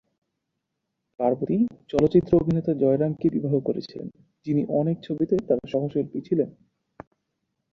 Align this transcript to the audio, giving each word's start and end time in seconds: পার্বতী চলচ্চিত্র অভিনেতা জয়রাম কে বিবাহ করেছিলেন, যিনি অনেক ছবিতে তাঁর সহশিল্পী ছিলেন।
পার্বতী 1.19 1.57
চলচ্চিত্র 1.89 2.31
অভিনেতা 2.41 2.71
জয়রাম 2.73 3.13
কে 3.13 3.27
বিবাহ 3.29 3.53
করেছিলেন, 3.59 4.07
যিনি 4.45 4.61
অনেক 4.79 4.97
ছবিতে 5.03 5.35
তাঁর 5.47 5.59
সহশিল্পী 5.71 6.19
ছিলেন। 6.27 6.49